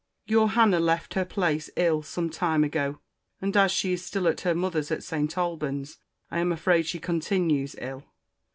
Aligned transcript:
Your 0.25 0.49
Hannah 0.49 0.79
left 0.79 1.13
her 1.13 1.25
place 1.25 1.69
ill 1.75 2.01
some 2.01 2.31
time 2.31 2.63
ago! 2.63 2.97
and, 3.39 3.55
as 3.55 3.71
she 3.71 3.93
is 3.93 4.03
still 4.03 4.27
at 4.27 4.41
her 4.41 4.55
mother's 4.55 4.89
at 4.89 5.03
St. 5.03 5.37
Alban's, 5.37 5.99
I 6.31 6.39
am 6.39 6.51
afraid 6.51 6.87
she 6.87 6.97
continues 6.97 7.75
ill. 7.77 8.05